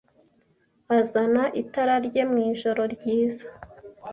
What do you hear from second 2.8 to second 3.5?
ryiza